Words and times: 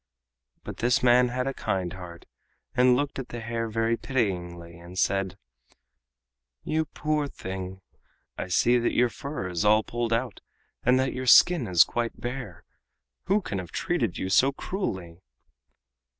But 0.63 0.77
this 0.77 1.03
man 1.03 1.27
had 1.27 1.45
a 1.45 1.53
kind 1.53 1.93
heart, 1.93 2.25
and 2.73 2.95
looked 2.95 3.19
at 3.19 3.27
the 3.29 3.39
hare 3.39 3.69
very 3.69 3.95
pityingly, 3.97 4.79
and 4.79 4.97
said: 4.97 5.37
"You 6.63 6.85
poor 6.85 7.27
thing! 7.27 7.81
I 8.35 8.47
see 8.47 8.79
that 8.79 8.95
your 8.95 9.09
fur 9.09 9.47
is 9.49 9.63
all 9.63 9.83
pulled 9.83 10.11
out 10.11 10.41
and 10.81 10.99
that 10.99 11.13
your 11.13 11.27
skin 11.27 11.67
is 11.67 11.83
quite 11.83 12.19
bare. 12.19 12.63
Who 13.25 13.41
can 13.43 13.59
have 13.59 13.69
treated 13.71 14.17
you 14.17 14.29
so 14.29 14.51
cruelly?" 14.51 15.21